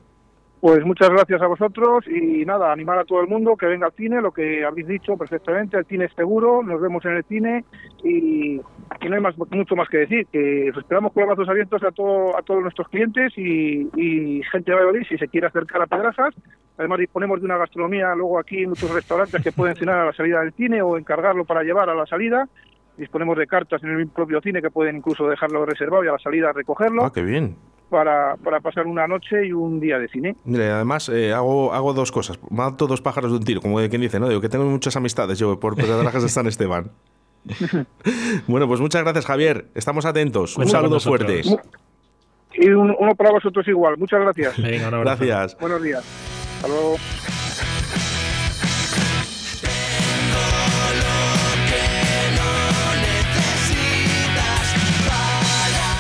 Pues 0.61 0.85
muchas 0.85 1.11
gracias 1.11 1.43
a 1.43 1.49
vosotros 1.49 2.05
y 2.07 2.45
nada, 2.45 2.73
animar 2.73 2.97
a 2.97 3.05
todo 3.05 3.21
el 3.21 3.27
mundo 3.27 3.57
que 3.57 3.67
venga 3.67 3.87
al 3.87 3.93
cine, 3.95 4.23
lo 4.23 4.31
que 4.31 4.65
habéis 4.65 4.87
dicho 4.87 5.17
perfectamente, 5.17 5.77
el 5.77 5.87
cine 5.87 6.05
es 6.05 6.13
seguro, 6.15 6.63
nos 6.63 6.81
vemos 6.81 7.05
en 7.05 7.17
el 7.17 7.25
cine 7.25 7.65
y 8.05 8.61
no 9.09 9.15
hay 9.15 9.21
más, 9.21 9.35
mucho 9.37 9.75
más 9.75 9.89
que 9.89 9.99
decir, 9.99 10.25
que 10.31 10.69
esperamos 10.69 11.13
con 11.13 11.27
los 11.27 11.37
brazos 11.37 11.49
abiertos 11.49 11.83
a, 11.83 11.91
todo, 11.91 12.39
a 12.39 12.43
todos 12.43 12.63
nuestros 12.63 12.87
clientes 12.91 13.33
y, 13.37 13.89
y 13.97 14.41
gente 14.53 14.71
de 14.71 14.77
Valladolid 14.77 15.05
si 15.09 15.19
se 15.19 15.27
quiere 15.27 15.49
acercar 15.49 15.83
a 15.83 15.87
Pedrajas. 15.89 16.33
Además 16.79 17.01
disponemos 17.01 17.41
de 17.41 17.47
una 17.47 17.59
gastronomía 17.59 18.15
luego 18.15 18.39
aquí 18.39 18.65
muchos 18.65 18.95
restaurantes 18.95 19.43
que 19.43 19.51
pueden 19.51 19.75
cenar 19.75 19.99
a 19.99 20.07
la 20.07 20.13
salida 20.13 20.43
del 20.43 20.53
cine 20.53 20.81
o 20.81 20.97
encargarlo 20.97 21.45
para 21.45 21.65
llevar 21.65 21.91
a 21.91 21.95
la 21.97 22.07
salida 22.07 22.49
disponemos 23.03 23.37
de 23.37 23.49
cartas 23.49 23.83
en 23.83 23.91
el 23.91 24.07
propio 24.09 24.41
cine 24.41 24.63
que 24.63 24.71
pueden 24.71 24.97
incluso 24.97 25.27
dejarlo 25.29 25.67
reservado 25.67 26.05
y 26.05 26.09
a 26.09 26.13
la 26.13 26.19
salida 26.19 26.53
recogerlo. 26.53 27.05
Ah, 27.05 27.13
qué 27.13 27.23
bien. 27.23 27.57
Para, 27.91 28.37
para 28.37 28.61
pasar 28.61 28.87
una 28.87 29.07
noche 29.07 29.45
y 29.45 29.53
un 29.53 29.81
día 29.81 29.99
de 29.99 30.09
cine. 30.09 30.37
Mire, 30.45 30.71
además 30.71 31.09
eh, 31.09 31.33
hago, 31.33 31.75
hago 31.75 31.93
dos 31.93 32.13
cosas. 32.13 32.39
Mato 32.49 32.87
dos 32.87 33.03
pájaros 33.03 33.33
de 33.33 33.39
un 33.39 33.45
tiro, 33.45 33.61
como 33.61 33.81
de 33.81 33.91
quien 33.91 34.01
dice, 34.01 34.19
¿no? 34.21 34.29
Digo 34.29 34.41
que 34.41 34.49
tengo 34.49 34.65
muchas 34.65 34.97
amistades 34.97 35.39
yo 35.39 35.59
por 35.61 35.75
Pedrajas 35.75 36.23
de 36.23 36.29
San 36.29 36.47
Esteban. 36.47 36.93
bueno, 38.47 38.69
pues 38.69 38.81
muchas 38.81 39.03
gracias, 39.03 39.27
Javier. 39.27 39.67
Estamos 39.75 40.07
atentos. 40.07 40.57
Un 40.57 40.69
saludo 40.69 41.01
fuerte. 41.01 41.43
Y 42.55 42.69
un, 42.71 42.95
uno 42.99 43.15
para 43.17 43.33
vosotros 43.33 43.67
igual. 43.67 43.99
Muchas 43.99 44.21
gracias. 44.21 44.63
Venga, 44.63 44.89
gracias. 44.91 45.59
Buenos 45.59 45.83
días. 45.83 46.05
Hasta 46.57 46.69
luego. 46.69 46.97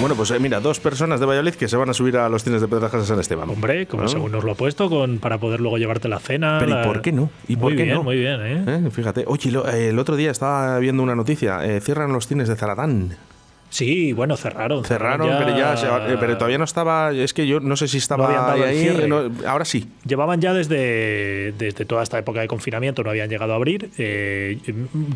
Bueno, 0.03 0.17
pues 0.17 0.33
eh, 0.33 0.41
mira, 0.41 0.59
dos 0.59 0.81
personas 0.81 1.21
de 1.21 1.27
Valladolid 1.27 1.55
que 1.55 1.69
se 1.69 1.77
van 1.77 1.89
a 1.89 1.95
subir 1.95 2.17
a 2.17 2.29
los 2.29 2.43
cines 2.43 2.61
de 2.61 2.67
Pedrajas 2.67 3.03
de 3.03 3.07
San 3.07 3.21
Esteban. 3.21 3.49
Hombre, 3.49 3.87
como 3.87 4.03
¿no? 4.03 4.09
según 4.09 4.33
nos 4.33 4.43
lo 4.43 4.51
he 4.51 4.55
puesto, 4.57 4.91
con, 4.91 5.21
para 5.21 5.39
poder 5.39 5.61
luego 5.61 5.79
llevarte 5.79 6.09
la 6.09 6.19
cena. 6.19 6.57
Pero 6.59 6.75
la... 6.75 6.83
¿y 6.83 6.85
por 6.85 7.03
qué 7.03 7.13
no? 7.13 7.31
¿Y 7.47 7.55
muy 7.55 7.61
por 7.61 7.77
qué 7.77 7.85
bien, 7.85 7.95
no? 7.95 8.03
Muy 8.03 8.17
bien, 8.17 8.41
¿eh? 8.41 8.65
¿Eh? 8.67 8.91
Fíjate. 8.91 9.23
Oye, 9.29 9.53
lo, 9.53 9.65
eh, 9.69 9.91
el 9.91 10.01
otro 10.01 10.17
día 10.17 10.33
estaba 10.33 10.77
viendo 10.81 11.05
una 11.05 11.15
noticia. 11.15 11.65
Eh, 11.65 11.81
cierran 11.81 12.13
los 12.13 12.27
cines 12.27 12.49
de 12.49 12.57
Zaratán. 12.57 13.17
Sí, 13.73 14.13
bueno, 14.13 14.37
cerraron. 14.37 14.85
Cerraron, 14.85 15.31
pero 15.39 15.57
ya, 15.57 15.73
eh, 15.73 16.17
pero 16.21 16.37
todavía 16.37 16.59
no 16.59 16.65
estaba. 16.65 17.11
Es 17.11 17.33
que 17.33 17.47
yo 17.47 17.59
no 17.59 17.75
sé 17.75 17.89
si 17.89 17.97
estaba 17.97 18.31
no 18.31 18.65
ahí. 18.65 19.07
No, 19.09 19.31
ahora 19.47 19.65
sí. 19.65 19.89
Llevaban 20.07 20.43
ya 20.43 20.53
desde, 20.53 21.53
desde 21.53 21.87
toda 21.87 22.03
esta 22.03 22.19
época 22.19 22.43
de 22.43 22.49
confinamiento, 22.49 23.03
no 23.03 23.09
habían 23.09 23.31
llegado 23.31 23.55
a 23.55 23.57
abrir. 23.57 23.89
Eh, 23.97 24.59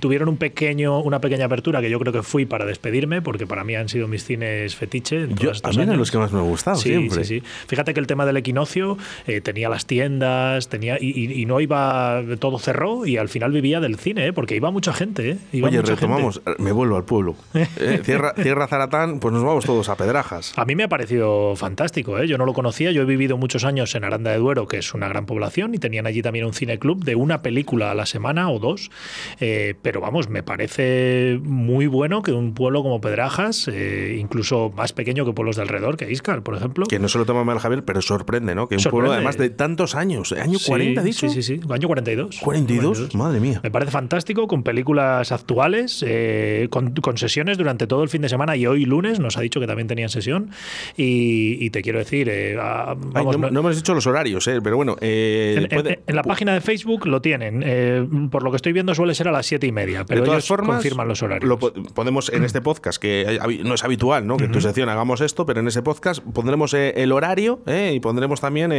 tuvieron 0.00 0.30
un 0.30 0.38
pequeño, 0.38 1.00
una 1.00 1.20
pequeña 1.20 1.44
apertura 1.44 1.82
que 1.82 1.90
yo 1.90 2.00
creo 2.00 2.14
que 2.14 2.22
fui 2.22 2.46
para 2.46 2.64
despedirme, 2.64 3.20
porque 3.20 3.46
para 3.46 3.62
mí 3.62 3.74
han 3.74 3.90
sido 3.90 4.08
mis 4.08 4.24
cines 4.24 4.74
fetiche. 4.74 5.28
Yo, 5.34 5.52
a 5.62 5.70
mí 5.72 5.82
eran 5.82 5.98
los 5.98 6.10
que 6.10 6.16
más 6.16 6.32
me 6.32 6.38
han 6.38 6.46
gustado, 6.46 6.78
sí, 6.78 6.88
siempre. 6.88 7.24
Sí, 7.24 7.40
sí. 7.40 7.46
Fíjate 7.66 7.92
que 7.92 8.00
el 8.00 8.06
tema 8.06 8.24
del 8.24 8.38
equinoccio 8.38 8.96
eh, 9.26 9.42
tenía 9.42 9.68
las 9.68 9.84
tiendas, 9.84 10.70
tenía 10.70 10.96
y, 10.98 11.10
y, 11.10 11.42
y, 11.42 11.44
no 11.44 11.60
iba. 11.60 12.22
Todo 12.38 12.58
cerró 12.58 13.04
y 13.04 13.18
al 13.18 13.28
final 13.28 13.52
vivía 13.52 13.80
del 13.80 13.96
cine, 13.96 14.28
¿eh? 14.28 14.32
porque 14.32 14.56
iba 14.56 14.70
mucha 14.70 14.94
gente. 14.94 15.32
¿eh? 15.32 15.38
Iba 15.52 15.68
Oye, 15.68 15.76
mucha 15.76 15.92
retomamos. 15.92 16.40
Gente. 16.42 16.62
Me 16.62 16.72
vuelvo 16.72 16.96
al 16.96 17.04
pueblo. 17.04 17.36
cierra, 18.02 18.32
cierra 18.46 18.68
Zaratán 18.68 19.18
pues 19.18 19.34
nos 19.34 19.42
vamos 19.42 19.64
todos 19.64 19.88
a 19.88 19.96
Pedrajas. 19.96 20.52
A 20.54 20.64
mí 20.64 20.76
me 20.76 20.84
ha 20.84 20.88
parecido 20.88 21.56
fantástico, 21.56 22.16
¿eh? 22.20 22.28
yo 22.28 22.38
no 22.38 22.46
lo 22.46 22.52
conocía, 22.52 22.92
yo 22.92 23.02
he 23.02 23.04
vivido 23.04 23.36
muchos 23.36 23.64
años 23.64 23.92
en 23.96 24.04
Aranda 24.04 24.30
de 24.30 24.38
Duero, 24.38 24.68
que 24.68 24.78
es 24.78 24.94
una 24.94 25.08
gran 25.08 25.26
población, 25.26 25.74
y 25.74 25.78
tenían 25.78 26.06
allí 26.06 26.22
también 26.22 26.44
un 26.44 26.52
cineclub 26.52 27.02
de 27.02 27.16
una 27.16 27.42
película 27.42 27.90
a 27.90 27.96
la 27.96 28.06
semana 28.06 28.48
o 28.48 28.60
dos, 28.60 28.92
eh, 29.40 29.74
pero 29.82 30.00
vamos, 30.00 30.28
me 30.28 30.44
parece 30.44 31.40
muy 31.42 31.88
bueno 31.88 32.22
que 32.22 32.30
un 32.30 32.54
pueblo 32.54 32.84
como 32.84 33.00
Pedrajas, 33.00 33.66
eh, 33.66 34.16
incluso 34.20 34.72
más 34.76 34.92
pequeño 34.92 35.24
que 35.24 35.32
pueblos 35.32 35.56
de 35.56 35.62
alrededor, 35.62 35.96
que 35.96 36.08
Iscar, 36.08 36.44
por 36.44 36.54
ejemplo. 36.54 36.86
Que 36.86 37.00
no 37.00 37.08
se 37.08 37.18
lo 37.18 37.26
toma 37.26 37.42
mal 37.42 37.58
Javier, 37.58 37.84
pero 37.84 38.00
sorprende, 38.00 38.54
¿no? 38.54 38.68
Que 38.68 38.76
un 38.76 38.80
sorprende. 38.80 39.06
pueblo 39.08 39.12
además 39.12 39.38
de 39.38 39.50
tantos 39.50 39.96
años, 39.96 40.30
año 40.30 40.60
sí, 40.60 40.68
40, 40.68 41.02
dicho. 41.02 41.28
Sí, 41.28 41.42
sí, 41.42 41.58
sí, 41.58 41.60
año 41.68 41.88
42. 41.88 42.38
42, 42.44 42.96
42. 42.98 43.14
madre 43.16 43.40
mía. 43.40 43.58
Me 43.64 43.72
parece 43.72 43.90
fantástico, 43.90 44.46
con 44.46 44.62
películas 44.62 45.32
actuales, 45.32 46.04
eh, 46.06 46.68
con, 46.70 46.92
con 46.94 47.18
sesiones 47.18 47.58
durante 47.58 47.88
todo 47.88 48.04
el 48.04 48.08
fin 48.08 48.22
de 48.22 48.28
semana 48.28 48.35
y 48.56 48.66
hoy 48.66 48.84
lunes 48.84 49.20
nos 49.20 49.36
ha 49.36 49.40
dicho 49.40 49.60
que 49.60 49.66
también 49.66 49.88
tenían 49.88 50.08
sesión. 50.08 50.50
Y, 50.96 51.64
y 51.64 51.70
te 51.70 51.82
quiero 51.82 51.98
decir, 51.98 52.28
eh, 52.30 52.56
vamos, 52.56 53.06
Ay, 53.14 53.24
no, 53.24 53.50
no, 53.50 53.60
hemos 53.60 53.76
dicho 53.76 53.94
los 53.94 54.06
horarios, 54.06 54.46
eh, 54.48 54.60
pero 54.62 54.76
bueno. 54.76 54.96
Eh, 55.00 55.54
en, 55.58 55.68
puede... 55.68 55.94
en, 55.94 56.00
en, 56.06 56.16
la 56.16 56.22
página 56.22 56.54
de 56.54 56.60
Facebook 56.60 57.06
lo 57.06 57.20
tienen. 57.20 57.62
Eh, 57.64 58.06
por 58.30 58.42
lo 58.42 58.50
que 58.50 58.56
estoy 58.56 58.72
viendo, 58.72 58.94
suele 58.94 59.14
ser 59.14 59.28
a 59.28 59.32
las 59.32 59.46
siete 59.46 59.66
y 59.66 59.72
media, 59.72 60.04
pero 60.04 60.20
de 60.20 60.26
todas 60.26 60.38
ellos 60.38 60.48
formas, 60.48 60.76
confirman 60.76 61.08
los 61.08 61.22
horarios. 61.22 61.48
Lo 61.48 61.58
podemos 61.58 62.30
en 62.32 62.44
este 62.44 62.60
podcast, 62.60 63.00
que 63.00 63.38
no 63.64 63.74
es 63.74 63.84
habitual 63.84 64.26
¿no? 64.26 64.36
que 64.36 64.44
en 64.44 64.52
tu 64.52 64.60
sección 64.60 64.88
hagamos 64.88 65.20
esto, 65.20 65.46
pero 65.46 65.60
en 65.60 65.68
ese 65.68 65.82
podcast 65.82 66.22
pondremos 66.22 66.74
eh, 66.74 66.94
el 66.96 67.12
horario 67.12 67.60
eh, 67.66 67.92
y 67.94 68.00
pondremos 68.00 68.40
también 68.40 68.72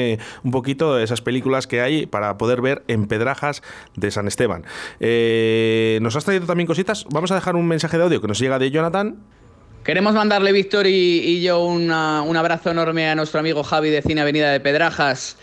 un 0.43 0.51
poquito 0.51 0.99
esas 0.99 1.21
películas 1.21 1.67
que 1.67 1.81
hay 1.81 2.05
para 2.05 2.37
poder 2.37 2.61
ver 2.61 2.83
en 2.87 3.07
Pedrajas 3.07 3.61
de 3.95 4.11
San 4.11 4.27
Esteban. 4.27 4.63
nos 6.01 6.15
has 6.15 6.25
traído 6.25 6.45
también 6.45 6.67
cositas. 6.67 7.05
Vamos 7.11 7.31
a 7.31 7.35
dejar 7.35 7.55
un 7.55 7.67
mensaje 7.67 7.97
de 7.97 8.03
audio 8.03 8.21
que 8.21 8.27
nos 8.27 8.39
llega 8.39 8.59
de 8.59 8.71
Jonathan. 8.71 9.17
Queremos 9.87 10.13
mandarle, 10.13 10.51
Víctor 10.51 10.85
y, 10.85 11.41
yo, 11.41 11.63
un 11.63 11.89
abrazo 11.89 12.71
enorme 12.71 13.09
a 13.09 13.15
nuestro 13.15 13.39
amigo 13.39 13.63
Javi 13.63 13.89
de 13.89 14.01
Cine 14.01 14.19
Avenida 14.19 14.51
de 14.51 14.59
Pedrajas 14.59 15.37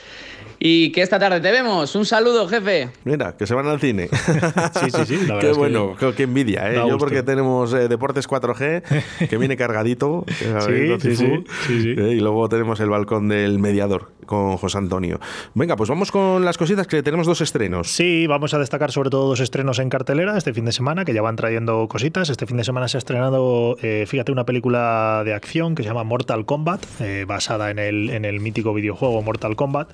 y 0.67 0.93
que 0.93 1.03
esta 1.03 1.19
tarde 1.19 1.43
te 1.43 1.53
vemos. 1.53 1.95
Un 1.95 2.07
saludo, 2.07 2.49
jefe. 2.49 2.89
Mira, 3.05 3.37
que 3.37 3.47
se 3.47 3.53
van 3.53 3.67
al 3.67 3.79
cine. 3.81 4.09
sí, 4.81 4.91
sí, 4.91 5.05
sí. 5.05 5.29
qué 5.41 5.53
bueno, 5.53 5.95
qué, 6.17 6.23
envidia. 6.23 6.73
¿eh? 6.73 6.77
Yo 6.89 6.97
porque 6.97 7.23
tenemos 7.23 7.75
eh, 7.75 7.87
Deportes 7.87 8.27
4G, 8.27 9.29
que 9.29 9.37
viene 9.37 9.59
cargadito. 9.59 10.25
sí, 10.27 10.97
sí, 11.01 11.17
sí, 11.17 11.95
¿eh? 11.99 12.15
y 12.17 12.21
luego 12.21 12.49
tenemos 12.49 12.81
el 12.81 12.89
balcón 12.89 13.29
del 13.29 13.59
mediador 13.59 14.15
con 14.25 14.57
José 14.57 14.79
Antonio. 14.79 15.21
Venga, 15.55 15.77
pues 15.77 15.91
vamos 15.91 16.11
con 16.11 16.45
las 16.45 16.59
cositas 16.59 16.87
que 16.87 17.03
tenemos 17.03 17.27
dos 17.27 17.41
estrenos. 17.41 17.91
Sí, 17.91 18.27
vamos 18.27 18.55
a 18.55 18.59
destacar 18.59 18.91
sobre 18.91 19.11
todo 19.11 19.29
dos 19.29 19.41
estrenos 19.41 19.79
en 19.79 19.91
cartelera 19.91 20.37
este 20.37 20.53
fin 20.53 20.65
de 20.65 20.73
semana, 20.73 21.05
que 21.05 21.15
ya 21.15 21.23
van 21.23 21.37
trayendo 21.37 21.87
cositas. 21.89 22.31
Este 22.31 22.47
fin 22.47 22.57
de 22.57 22.65
semana 22.65 22.89
se 22.89 22.97
ha 22.97 22.99
estrenado, 22.99 23.77
eh, 23.83 24.05
fíjate, 24.07 24.33
una 24.33 24.45
película 24.45 25.23
de 25.25 25.35
acción 25.35 25.75
que 25.75 25.83
se 25.83 25.89
llama 25.89 26.05
Mortal 26.05 26.45
Kombat, 26.45 26.85
eh, 27.01 27.25
basada 27.27 27.71
en 27.71 27.79
el, 27.79 28.11
en 28.11 28.25
el 28.25 28.41
mítico 28.41 28.75
videojuego 28.75 29.23
Mortal 29.23 29.57
Kombat. 29.57 29.91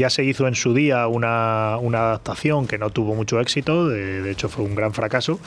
Ya 0.00 0.08
se 0.08 0.24
hizo 0.24 0.48
en 0.48 0.54
su 0.54 0.72
día 0.72 1.06
una, 1.08 1.74
adaptación 1.74 2.66
que 2.66 2.78
no 2.78 2.88
tuvo 2.88 3.14
mucho 3.14 3.38
éxito, 3.38 3.86
de, 3.86 4.30
hecho 4.30 4.48
fue 4.48 4.64
un 4.64 4.74
gran 4.74 4.94
fracaso. 4.94 5.38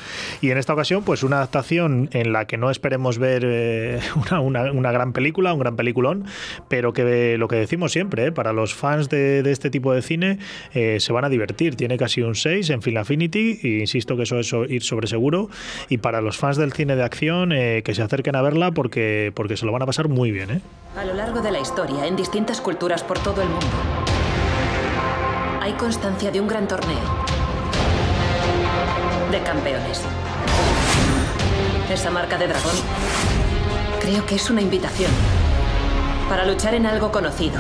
Y 0.41 0.51
en 0.51 0.60
esta 0.60 0.74
ocasión, 0.74 1.03
pues 1.03 1.24
una 1.24 1.38
adaptación 1.38 2.07
en 2.13 2.33
la 2.33 2.45
que 2.45 2.57
no 2.57 2.69
esperemos 2.69 3.17
ver 3.17 3.41
eh, 3.43 4.00
una, 4.43 4.72
una 4.72 4.91
gran 4.91 5.12
película, 5.12 5.53
un 5.53 5.60
gran 5.60 5.75
peliculón, 5.75 6.25
pero 6.67 6.93
que 6.93 7.36
lo 7.39 7.48
que 7.48 7.55
decimos 7.55 7.93
siempre, 7.93 8.27
¿eh? 8.27 8.31
para 8.31 8.53
los 8.53 8.75
fans 8.75 9.10
de, 9.10 9.39
este 9.50 9.72
tipo 9.72 9.91
de 9.91 10.03
cine 10.03 10.38
eh, 10.75 11.00
se 11.00 11.12
van 11.12 11.25
a 11.25 11.29
divertir. 11.29 11.75
Tiene 11.75 11.98
casi 11.98 12.22
un 12.22 12.36
6 12.36 12.69
en 12.69 12.83
Film 12.83 12.98
Affinity, 12.98 13.60
e 13.63 13.79
insisto 13.79 14.15
que 14.15 14.22
eso 14.22 14.39
es 14.39 14.53
ir 14.69 14.83
sobre 14.83 15.07
seguro. 15.07 15.50
Y 15.89 15.98
para 15.98 16.22
los 16.22 16.38
fans 16.38 16.57
del 16.57 16.74
cine 16.74 16.95
de 16.95 17.01
acción, 17.01 17.53
eh, 17.53 17.81
que 17.83 17.95
se 17.95 18.03
acerquen 18.03 18.36
a 18.36 18.43
verla 18.43 18.72
porque, 18.72 19.31
porque 19.33 19.57
se 19.57 19.65
lo 19.65 19.72
van 19.72 19.81
a 19.81 19.88
pasar 19.88 20.10
muy 20.10 20.29
bien. 20.29 20.62
A 20.95 21.05
lo 21.05 21.15
largo 21.15 21.41
de 21.41 21.51
la 21.51 21.60
historia, 21.60 22.05
en 22.05 22.15
distintas 22.15 22.62
culturas 22.62 23.03
por 23.03 23.17
todo 23.17 23.41
el 23.41 23.50
mundo, 23.50 24.02
hay 25.74 25.80
constancia 25.80 26.30
de 26.30 26.39
un 26.39 26.48
gran 26.48 26.68
torneo 26.68 27.00
de 29.32 29.42
campeones. 29.42 30.01
Esa 31.92 32.12
marca 32.12 32.38
de 32.38 32.48
dragón 32.48 32.75
creo 34.00 34.25
que 34.25 34.36
es 34.36 34.50
una 34.50 34.62
invitación 34.62 35.12
para 36.30 36.46
luchar 36.46 36.75
en 36.75 36.86
algo 36.86 37.12
conocido. 37.12 37.60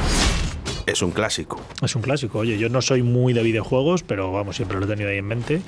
Es 0.85 1.01
un 1.01 1.11
clásico. 1.11 1.59
Es 1.81 1.95
un 1.95 2.01
clásico. 2.01 2.39
Oye, 2.39 2.57
yo 2.57 2.69
no 2.69 2.81
soy 2.81 3.01
muy 3.03 3.33
de 3.33 3.41
videojuegos, 3.41 4.03
pero 4.03 4.31
vamos, 4.31 4.57
siempre 4.57 4.77
lo 4.77 4.85
he 4.85 4.87
tenido 4.87 5.09
ahí 5.09 5.17
en 5.17 5.25
mente. 5.25 5.61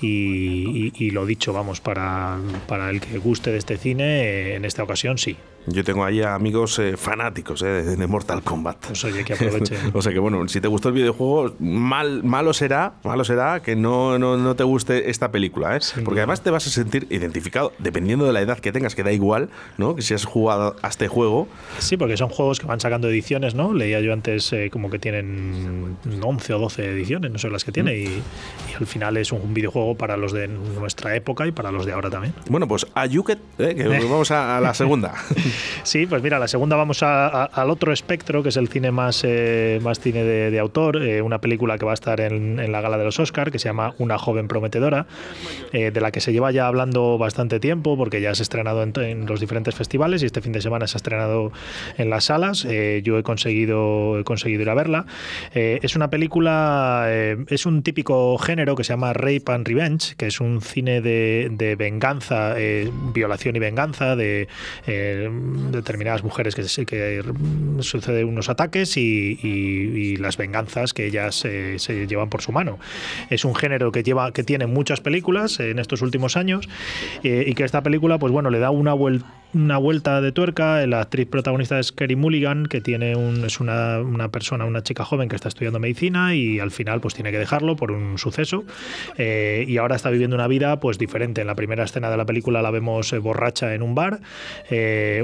Y, 0.00 0.92
y 0.96 1.10
lo 1.10 1.26
dicho, 1.26 1.52
vamos, 1.52 1.80
para, 1.80 2.38
para 2.68 2.90
el 2.90 3.00
que 3.00 3.18
guste 3.18 3.50
de 3.50 3.58
este 3.58 3.76
cine, 3.76 4.54
en 4.54 4.64
esta 4.64 4.82
ocasión 4.82 5.18
sí. 5.18 5.36
Yo 5.66 5.84
tengo 5.84 6.04
ahí 6.04 6.22
amigos 6.22 6.78
eh, 6.80 6.96
fanáticos 6.96 7.62
eh, 7.62 7.66
de 7.66 8.06
Mortal 8.06 8.42
Kombat. 8.42 8.86
Pues 8.88 9.04
oye, 9.04 9.24
que 9.24 9.34
aproveche. 9.34 9.76
o 9.92 10.02
sea 10.02 10.12
que 10.12 10.18
bueno, 10.18 10.46
si 10.48 10.60
te 10.60 10.66
gustó 10.66 10.88
el 10.88 10.94
videojuego, 10.94 11.54
mal, 11.60 12.24
malo 12.24 12.52
será, 12.52 12.94
malo 13.04 13.24
será 13.24 13.62
que 13.62 13.76
no, 13.76 14.18
no, 14.18 14.36
no 14.36 14.56
te 14.56 14.64
guste 14.64 15.10
esta 15.10 15.30
película, 15.30 15.76
¿eh? 15.76 15.80
Porque 16.04 16.20
además 16.20 16.42
te 16.42 16.50
vas 16.50 16.66
a 16.66 16.70
sentir 16.70 17.06
identificado, 17.10 17.72
dependiendo 17.78 18.24
de 18.24 18.32
la 18.32 18.40
edad 18.40 18.58
que 18.58 18.72
tengas, 18.72 18.96
que 18.96 19.04
da 19.04 19.12
igual, 19.12 19.50
¿no? 19.78 19.94
Que 19.94 20.02
si 20.02 20.14
has 20.14 20.24
jugado 20.24 20.74
a 20.82 20.88
este 20.88 21.06
juego. 21.06 21.46
Sí, 21.78 21.96
porque 21.96 22.16
son 22.16 22.28
juegos 22.28 22.58
que 22.58 22.66
van 22.66 22.80
sacando 22.80 23.08
ediciones, 23.08 23.54
¿no? 23.54 23.72
Leía 23.72 24.00
yo 24.00 24.12
antes 24.12 24.52
eh, 24.52 24.68
como 24.70 24.90
que 24.90 24.98
tienen 24.98 25.96
11 26.20 26.54
o 26.54 26.58
12 26.58 26.90
ediciones, 26.90 27.30
no 27.30 27.38
sé 27.38 27.50
las 27.50 27.64
que 27.64 27.70
tiene, 27.70 27.96
y, 27.96 28.22
al 28.78 28.86
final 28.86 29.16
es 29.16 29.30
un 29.30 29.54
videojuego 29.54 29.96
para 29.96 30.16
los 30.16 30.32
de 30.32 30.48
nuestra 30.48 31.14
época 31.14 31.46
y 31.46 31.52
para 31.52 31.70
los 31.70 31.86
de 31.86 31.92
ahora 31.92 32.10
también. 32.10 32.34
Bueno, 32.48 32.66
pues 32.66 32.86
a 32.94 33.06
Yuket, 33.06 33.38
que 33.56 33.86
vamos 34.10 34.30
a 34.32 34.60
la 34.60 34.74
segunda. 34.74 35.14
Sí, 35.82 36.06
pues 36.06 36.22
mira, 36.22 36.38
la 36.38 36.48
segunda 36.48 36.76
vamos 36.76 37.02
al 37.02 37.70
otro 37.70 37.92
espectro, 37.92 38.42
que 38.42 38.50
es 38.50 38.56
el 38.56 38.68
cine 38.68 38.90
más, 38.90 39.22
eh, 39.24 39.80
más 39.82 40.00
cine 40.00 40.24
de, 40.24 40.58
autor, 40.58 41.02
eh, 41.02 41.22
una 41.22 41.40
película 41.40 41.78
que 41.78 41.84
va 41.84 41.92
a 41.92 41.94
estar 41.94 42.20
en, 42.20 42.70
la 42.70 42.80
gala 42.80 42.98
de 42.98 43.04
los 43.04 43.18
Oscar, 43.18 43.50
que 43.50 43.58
se 43.58 43.68
llama 43.68 43.94
Una 43.98 44.18
joven 44.18 44.48
prometedora, 44.48 45.06
eh, 45.72 45.90
de 45.90 46.00
la 46.00 46.10
que 46.10 46.20
se 46.20 46.32
lleva 46.32 46.52
ya 46.52 46.66
hablando 46.66 47.18
bastante 47.18 47.60
tiempo, 47.60 47.96
porque 47.96 48.20
ya 48.20 48.34
se 48.34 48.42
ha 48.42 48.44
estrenado 48.44 48.82
en, 48.82 49.26
los 49.26 49.40
diferentes 49.40 49.74
festivales 49.74 50.22
y 50.22 50.26
este 50.26 50.40
fin 50.40 50.52
de 50.52 50.60
semana 50.60 50.86
se 50.86 50.96
ha 50.96 50.98
estrenado 50.98 51.52
en 51.98 52.10
las 52.10 52.24
salas. 52.24 52.66
yo 53.02 53.18
he 53.18 53.22
conseguido, 53.22 54.18
he 54.18 54.24
conseguido 54.24 54.62
ir 54.62 54.70
a 54.70 54.74
verla. 54.74 55.06
es 55.52 55.96
una 55.96 56.10
película, 56.10 57.08
es 57.48 57.66
un 57.66 57.82
típico 57.82 58.38
género 58.38 58.76
que 58.76 58.84
se 58.84 58.92
llama 58.92 59.12
Rape 59.12 59.44
and 59.46 59.66
Revenge, 59.66 60.14
que 60.16 60.26
es 60.26 60.40
un 60.40 60.60
cine 60.60 61.00
de, 61.00 61.48
de 61.52 61.76
venganza, 61.76 62.54
violación 63.14 63.56
y 63.56 63.58
venganza, 63.58 64.16
de 64.16 64.48
determinadas 65.70 66.22
mujeres 66.24 66.54
que, 66.54 66.62
que 66.86 67.22
suceden 67.80 68.28
unos 68.28 68.48
ataques 68.48 68.96
y, 68.96 70.16
las 70.18 70.36
venganzas 70.36 70.92
que 70.92 71.06
ellas 71.06 71.44
eh, 71.44 71.78
se 71.78 72.06
llevan 72.06 72.28
por 72.28 72.42
su 72.42 72.52
mano. 72.52 72.78
Es 73.30 73.44
un 73.44 73.54
género 73.54 73.90
que 73.92 74.02
lleva 74.02 74.32
que 74.32 74.44
tiene 74.44 74.66
muchas 74.66 75.00
películas 75.00 75.58
en 75.60 75.78
estos 75.78 76.02
últimos 76.02 76.36
años 76.36 76.68
eh, 77.24 77.44
y 77.46 77.54
que 77.54 77.64
esta 77.64 77.82
película 77.82 78.18
pues 78.18 78.32
bueno 78.32 78.50
le 78.50 78.58
da 78.58 78.70
una 78.70 78.92
vuelta 78.92 79.26
una 79.54 79.76
vuelta 79.76 80.20
de 80.20 80.32
tuerca. 80.32 80.86
La 80.86 81.00
actriz 81.00 81.28
protagonista 81.28 81.78
es 81.78 81.92
Kerry 81.92 82.16
Mulligan, 82.16 82.66
que 82.66 82.80
tiene 82.80 83.16
un, 83.16 83.44
es 83.44 83.60
una, 83.60 84.00
una, 84.00 84.30
persona, 84.30 84.64
una 84.64 84.82
chica 84.82 85.04
joven 85.04 85.28
que 85.28 85.36
está 85.36 85.48
estudiando 85.48 85.78
medicina 85.78 86.34
y 86.34 86.58
al 86.58 86.70
final 86.70 87.00
pues 87.00 87.14
tiene 87.14 87.30
que 87.30 87.38
dejarlo 87.38 87.76
por 87.76 87.92
un 87.92 88.18
suceso. 88.18 88.64
Eh, 89.18 89.64
y 89.68 89.76
ahora 89.76 89.96
está 89.96 90.10
viviendo 90.10 90.36
una 90.36 90.48
vida 90.48 90.80
pues 90.80 90.98
diferente. 90.98 91.42
En 91.42 91.46
la 91.46 91.54
primera 91.54 91.84
escena 91.84 92.10
de 92.10 92.16
la 92.16 92.24
película 92.24 92.62
la 92.62 92.70
vemos 92.70 93.12
borracha 93.20 93.74
en 93.74 93.82
un 93.82 93.94
bar. 93.94 94.20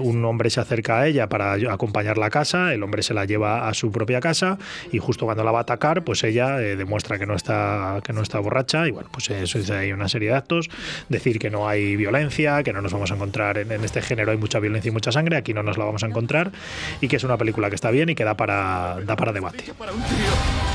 Un 0.09 0.25
hombre 0.25 0.51
se 0.51 0.61
acerca 0.61 1.01
a 1.01 1.07
ella 1.07 1.29
para 1.29 1.53
acompañarla 1.53 2.27
a 2.27 2.31
casa. 2.31 2.73
El 2.73 2.83
hombre 2.83 3.03
se 3.03 3.15
la 3.15 3.25
lleva 3.25 3.69
a 3.69 3.75
su 3.75 3.91
propia 3.93 4.21
casa 4.21 4.59
y 4.93 4.99
justo 4.99 5.25
cuando 5.25 5.45
la 5.45 5.53
va 5.53 5.59
a 5.59 5.63
atacar, 5.63 6.05
pues 6.05 6.25
ella 6.25 6.57
demuestra 6.57 7.19
que 7.19 7.27
no 7.27 7.35
está 7.35 8.01
que 8.03 8.13
no 8.13 8.23
está 8.23 8.39
borracha 8.39 8.87
y 8.87 8.91
bueno, 8.91 9.09
pues 9.13 9.31
eso 9.31 9.59
dice 9.59 9.75
hay 9.75 9.93
una 9.93 10.09
serie 10.09 10.31
de 10.31 10.37
actos. 10.37 10.71
Decir 11.09 11.39
que 11.39 11.51
no 11.51 11.69
hay 11.69 11.97
violencia, 11.97 12.63
que 12.63 12.73
no 12.73 12.81
nos 12.83 12.93
vamos 12.93 13.11
a 13.11 13.15
encontrar 13.15 13.59
en, 13.59 13.73
en 13.73 13.85
este 13.85 14.03
género 14.03 14.31
hay 14.31 14.39
mucha 14.39 14.59
violencia 14.59 14.89
y 14.89 14.93
mucha 14.93 15.13
sangre, 15.13 15.37
aquí 15.37 15.55
no 15.55 15.63
nos 15.63 15.79
la 15.79 15.85
vamos 15.85 16.03
a 16.03 16.07
encontrar 16.07 16.53
y 17.01 17.09
que 17.09 17.17
es 17.17 17.25
una 17.25 17.37
película 17.37 17.69
que 17.69 17.75
está 17.75 17.91
bien 17.91 18.09
y 18.09 18.15
que 18.15 18.25
da 18.25 18.35
para, 18.35 18.99
da 19.05 19.17
para 19.17 19.33
debate. 19.33 19.65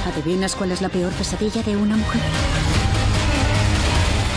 ¿Adivinas 0.05 0.55
cuál 0.55 0.71
es 0.71 0.81
la 0.81 0.89
peor 0.89 1.11
pesadilla 1.13 1.61
de 1.63 1.75
una 1.75 1.97
mujer? 1.97 2.21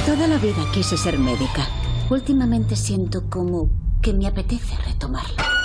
Toda 0.07 0.29
la 0.29 0.39
vida 0.39 0.65
quise 0.73 0.97
ser 0.97 1.19
médica. 1.19 1.67
Últimamente 2.11 2.77
siento 2.77 3.29
como 3.29 3.86
que 4.07 4.13
me 4.13 4.29
apetece 4.29 4.77
retomarla. 4.85 5.56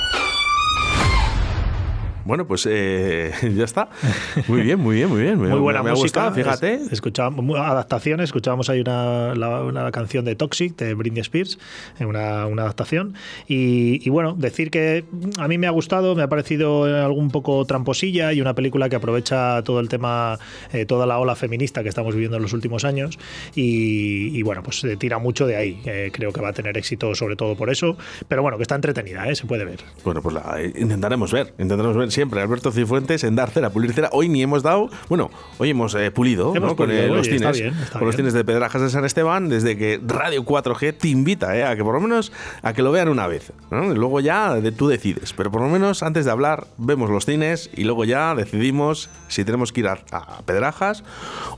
Bueno, 2.31 2.47
pues 2.47 2.65
eh, 2.65 3.33
ya 3.57 3.65
está. 3.65 3.89
Muy 4.47 4.61
bien, 4.61 4.79
muy 4.79 4.95
bien, 4.95 5.09
muy 5.09 5.21
bien. 5.21 5.37
Muy 5.37 5.59
buena 5.59 5.83
me, 5.83 5.91
música, 5.91 6.27
ha 6.27 6.31
fíjate. 6.31 6.79
escuchábamos 6.89 7.59
adaptaciones, 7.59 8.29
escuchábamos 8.29 8.69
ahí 8.69 8.79
una, 8.79 9.33
una, 9.33 9.91
canción 9.91 10.23
de 10.23 10.37
Toxic 10.37 10.77
de 10.77 10.93
Britney 10.93 11.19
Spears, 11.19 11.59
una, 11.99 12.47
una 12.47 12.61
adaptación. 12.61 13.15
Y, 13.49 14.09
bueno, 14.09 14.33
decir 14.33 14.71
que 14.71 15.03
a 15.39 15.49
mí 15.49 15.57
me 15.57 15.67
ha 15.67 15.71
gustado, 15.71 16.15
me 16.15 16.23
ha 16.23 16.29
parecido 16.29 16.85
algo 16.85 17.19
un 17.19 17.31
poco 17.31 17.65
tramposilla 17.65 18.31
y 18.31 18.39
una 18.39 18.55
película 18.55 18.87
que 18.87 18.95
aprovecha 18.95 19.61
todo 19.63 19.81
el 19.81 19.89
tema, 19.89 20.39
eh, 20.71 20.85
toda 20.85 21.05
la 21.05 21.19
ola 21.19 21.35
feminista 21.35 21.83
que 21.83 21.89
estamos 21.89 22.13
viviendo 22.13 22.37
en 22.37 22.43
los 22.43 22.53
últimos 22.53 22.85
años. 22.85 23.19
Y, 23.55 24.41
bueno, 24.43 24.63
pues 24.63 24.79
se 24.79 24.95
tira 24.95 25.19
mucho 25.19 25.47
de 25.47 25.57
ahí. 25.57 25.81
Eh, 25.83 26.11
creo 26.13 26.31
que 26.31 26.39
va 26.39 26.49
a 26.49 26.53
tener 26.53 26.77
éxito 26.77 27.13
sobre 27.13 27.35
todo 27.35 27.57
por 27.57 27.69
eso. 27.69 27.97
Pero 28.29 28.41
bueno, 28.41 28.55
que 28.55 28.63
está 28.63 28.75
entretenida, 28.75 29.35
se 29.35 29.45
puede 29.45 29.65
ver. 29.65 29.81
Bueno, 30.05 30.21
pues 30.21 30.33
la 30.33 30.61
intentaremos 30.63 31.33
ver, 31.33 31.53
intentaremos 31.59 31.97
ver 31.97 32.20
siempre, 32.21 32.39
Alberto 32.39 32.71
Cifuentes, 32.71 33.23
en 33.23 33.35
dar 33.35 33.49
cera, 33.49 33.71
pulir 33.71 33.93
cera. 33.93 34.09
Hoy 34.11 34.29
ni 34.29 34.43
hemos 34.43 34.61
dado, 34.61 34.91
bueno, 35.09 35.31
hoy 35.57 35.71
hemos 35.71 35.95
eh, 35.95 36.11
pulido, 36.11 36.53
con 36.75 36.87
los 37.15 37.25
cines, 37.25 37.63
con 37.91 38.05
los 38.05 38.15
cines 38.15 38.33
de 38.33 38.45
Pedrajas 38.45 38.79
de 38.79 38.91
San 38.91 39.05
Esteban, 39.05 39.49
desde 39.49 39.75
que 39.75 39.99
Radio 40.05 40.43
4G 40.45 40.95
te 40.95 41.07
invita 41.07 41.57
eh, 41.57 41.63
a 41.63 41.75
que 41.75 41.83
por 41.83 41.95
lo 41.95 41.99
menos 41.99 42.31
a 42.61 42.73
que 42.73 42.83
lo 42.83 42.91
vean 42.91 43.09
una 43.09 43.25
vez. 43.25 43.53
Luego 43.71 44.19
ya 44.19 44.53
de, 44.53 44.71
tú 44.71 44.87
decides, 44.87 45.33
pero 45.33 45.49
por 45.49 45.61
lo 45.61 45.69
menos 45.69 46.03
antes 46.03 46.25
de 46.25 46.29
hablar 46.29 46.67
vemos 46.77 47.09
los 47.09 47.25
cines 47.25 47.71
y 47.75 47.85
luego 47.85 48.05
ya 48.05 48.35
decidimos 48.35 49.09
si 49.27 49.43
tenemos 49.43 49.73
que 49.73 49.79
ir 49.79 49.87
a, 49.87 49.97
a 50.11 50.43
Pedrajas 50.43 51.03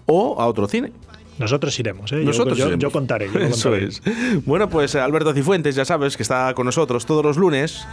o 0.05 0.39
a 0.39 0.48
otro 0.48 0.70
cine. 0.70 0.93
Nosotros 1.38 1.78
iremos, 1.80 2.12
¿eh? 2.12 2.18
Nosotros 2.18 2.58
yo, 2.58 2.68
iremos. 2.68 2.82
yo, 2.82 2.92
contaré. 2.92 3.30
Eso 3.48 3.75
es. 3.75 4.02
Bueno, 4.46 4.70
pues 4.70 4.96
Alberto 4.96 5.34
Cifuentes, 5.34 5.75
ya 5.75 5.86
sabes 5.86 6.18
que 6.18 6.24
está 6.24 6.54
con 6.54 6.66
nosotros 6.66 7.06
todos 7.06 7.24
los 7.24 7.38
lunes 7.38 7.86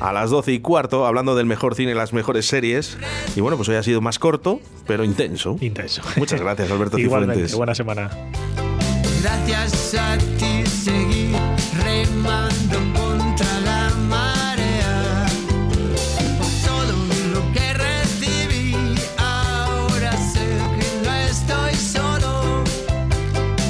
a 0.00 0.12
las 0.12 0.30
12 0.30 0.52
y 0.52 0.60
cuarto, 0.60 1.06
hablando 1.06 1.34
del 1.34 1.46
mejor 1.46 1.74
cine 1.74 1.92
y 1.92 1.94
las 1.94 2.12
mejores 2.12 2.46
series. 2.46 2.96
Y 3.34 3.40
bueno, 3.40 3.56
pues 3.56 3.68
hoy 3.68 3.76
ha 3.76 3.82
sido 3.82 4.00
más 4.00 4.18
corto, 4.18 4.60
pero 4.86 5.04
intenso. 5.04 5.56
Intenso. 5.60 6.02
Muchas 6.16 6.40
gracias, 6.40 6.70
Alberto 6.70 6.98
Igualmente, 7.06 7.54
Buena 7.54 7.74
semana. 7.74 8.10
Gracias 9.22 9.94
a 9.94 10.16
ti 10.38 10.55